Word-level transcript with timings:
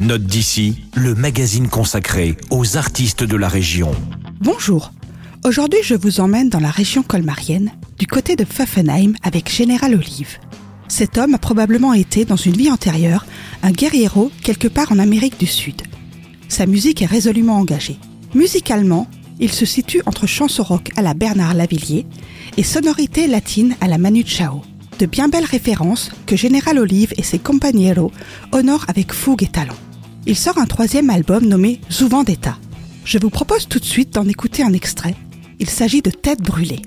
Note 0.00 0.22
d'ici, 0.22 0.84
le 0.94 1.16
magazine 1.16 1.66
consacré 1.66 2.36
aux 2.50 2.76
artistes 2.76 3.24
de 3.24 3.36
la 3.36 3.48
région. 3.48 3.90
Bonjour. 4.40 4.92
Aujourd'hui, 5.44 5.80
je 5.82 5.96
vous 5.96 6.20
emmène 6.20 6.48
dans 6.48 6.60
la 6.60 6.70
région 6.70 7.02
colmarienne, 7.02 7.72
du 7.98 8.06
côté 8.06 8.36
de 8.36 8.44
Pfaffenheim 8.44 9.14
avec 9.24 9.50
Général 9.50 9.96
Olive. 9.96 10.38
Cet 10.86 11.18
homme 11.18 11.34
a 11.34 11.38
probablement 11.38 11.94
été, 11.94 12.24
dans 12.24 12.36
une 12.36 12.56
vie 12.56 12.70
antérieure, 12.70 13.26
un 13.64 13.72
guerriero 13.72 14.30
quelque 14.44 14.68
part 14.68 14.92
en 14.92 15.00
Amérique 15.00 15.40
du 15.40 15.48
Sud. 15.48 15.82
Sa 16.46 16.66
musique 16.66 17.02
est 17.02 17.06
résolument 17.06 17.58
engagée. 17.58 17.98
Musicalement, 18.36 19.08
il 19.40 19.50
se 19.50 19.66
situe 19.66 20.02
entre 20.06 20.28
chansons 20.28 20.62
rock 20.62 20.90
à 20.94 21.02
la 21.02 21.14
Bernard 21.14 21.54
Lavillier 21.54 22.06
et 22.56 22.62
sonorités 22.62 23.26
latines 23.26 23.74
à 23.80 23.88
la 23.88 23.98
Manu 23.98 24.22
Chao. 24.24 24.62
De 25.00 25.06
bien 25.06 25.26
belles 25.26 25.44
références 25.44 26.12
que 26.26 26.36
Général 26.36 26.78
Olive 26.78 27.14
et 27.16 27.24
ses 27.24 27.40
compañeros 27.40 28.12
honorent 28.52 28.86
avec 28.86 29.12
fougue 29.12 29.42
et 29.42 29.48
talent. 29.48 29.74
Il 30.30 30.36
sort 30.36 30.58
un 30.58 30.66
troisième 30.66 31.08
album 31.08 31.46
nommé 31.46 31.80
Souvent 31.88 32.22
d'État. 32.22 32.58
Je 33.06 33.16
vous 33.16 33.30
propose 33.30 33.66
tout 33.66 33.78
de 33.78 33.84
suite 33.86 34.12
d'en 34.12 34.28
écouter 34.28 34.62
un 34.62 34.74
extrait. 34.74 35.14
Il 35.58 35.70
s'agit 35.70 36.02
de 36.02 36.10
Tête 36.10 36.42
brûlée. 36.42 36.82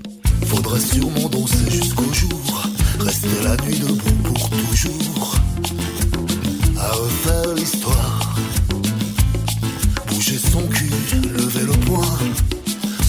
Faudrait 0.45 0.79
sûrement 0.79 1.27
danser 1.27 1.71
jusqu'au 1.71 2.13
jour, 2.13 2.69
rester 2.99 3.27
la 3.43 3.57
nuit 3.65 3.79
debout 3.79 4.13
pour 4.23 4.47
toujours, 4.51 5.35
à 6.77 6.91
refaire 6.91 7.55
l'histoire. 7.55 8.35
Bouger 10.09 10.37
son 10.37 10.61
cul, 10.67 10.91
lever 11.35 11.65
le 11.65 11.85
poing, 11.87 12.19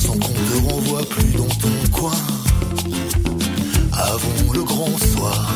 sans 0.01 0.15
qu'on 0.15 0.33
te 0.33 0.73
renvoie 0.73 1.07
plus 1.11 1.33
dans 1.33 1.45
ton 1.45 1.91
coin. 1.93 2.17
Avant 3.93 4.53
le 4.55 4.63
grand 4.63 4.99
soir, 5.15 5.53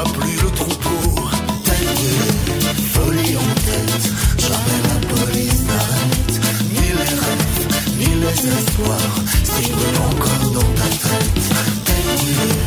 suivra 0.00 0.18
plus 0.18 0.42
le 0.42 0.50
troupeau. 0.50 1.20
Tête 1.64 1.84
brûlée, 1.94 2.74
folie 2.92 3.36
en 3.36 3.54
tête, 3.66 4.04
jamais 4.38 4.80
la 4.88 4.98
police 5.14 5.62
n'arrête. 5.66 6.34
Ni 6.72 6.86
les 6.88 7.14
rêves, 7.20 7.66
ni 7.98 8.10
les 8.20 8.38
espoirs, 8.48 9.14
veulent 9.54 10.02
encore 10.10 10.50
dans 10.52 10.72
ta 10.74 10.88
tête. 10.88 11.48
Tête 11.84 12.10
brûlée, 12.16 12.60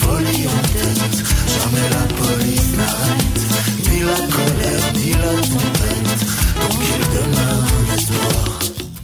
folie 0.00 0.46
en 0.46 0.62
tête, 0.72 1.16
jamais 1.58 1.88
la 1.90 2.04
police 2.14 2.70
n'arrête. 2.76 3.40
Ni 3.90 4.00
la 4.00 4.18
colère, 4.36 4.84
ni 4.94 5.10
la 5.12 5.32
tempête, 5.42 6.20
tant 6.60 6.76
qu'il 6.76 7.04
demeure 7.14 7.64
un 7.90 7.96
espoir. 7.96 8.58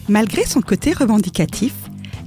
Malgré 0.08 0.44
son 0.44 0.60
côté 0.60 0.92
revendicatif, 0.92 1.72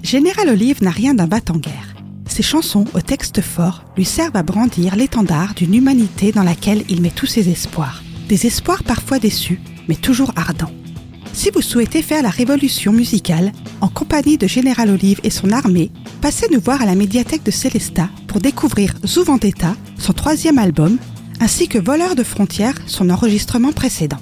Général 0.04 0.50
Olive 0.50 0.84
n'a 0.84 0.92
rien 0.92 1.14
d'un 1.14 1.28
bat-en-guerre. 1.28 1.95
Ses 2.36 2.44
chansons, 2.44 2.84
au 2.94 3.00
texte 3.00 3.40
fort, 3.40 3.86
lui 3.96 4.04
servent 4.04 4.36
à 4.36 4.44
brandir 4.44 4.98
l'étendard 4.98 5.54
d'une 5.54 5.74
humanité 5.74 6.34
dans 6.34 6.44
laquelle 6.44 6.84
il 6.90 7.02
met 7.02 7.10
tous 7.10 7.28
ses 7.28 7.48
espoirs. 7.48 8.04
Des 8.28 8.46
espoirs 8.46 8.84
parfois 8.84 9.20
déçus, 9.20 9.62
mais 9.88 9.96
toujours 9.96 10.34
ardents. 10.36 10.74
Si 11.32 11.50
vous 11.50 11.62
souhaitez 11.62 12.02
faire 12.02 12.24
la 12.24 12.30
révolution 12.30 12.92
musicale, 12.92 13.54
en 13.80 13.88
compagnie 13.88 14.38
de 14.38 14.48
Général 14.48 14.90
Olive 14.90 15.22
et 15.24 15.30
son 15.30 15.54
armée, 15.54 15.92
passez 16.20 16.48
nous 16.52 16.60
voir 16.60 16.82
à 16.82 16.86
la 16.86 16.96
médiathèque 16.96 17.44
de 17.44 17.52
Célestat 17.52 18.10
pour 18.28 18.42
découvrir 18.42 18.96
Zouvendetta, 19.06 19.74
son 19.98 20.12
troisième 20.12 20.58
album, 20.58 20.98
ainsi 21.40 21.70
que 21.70 21.78
Voleur 21.78 22.16
de 22.16 22.24
frontières, 22.24 22.82
son 22.86 23.12
enregistrement 23.12 23.72
précédent. 23.72 24.20